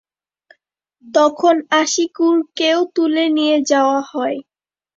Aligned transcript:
তখন 1.05 1.55
আশিকুরকেও 1.81 2.79
তুলে 2.95 3.25
নিয়ে 3.37 3.57
যাওয়া 3.71 3.99
হয়। 4.11 4.37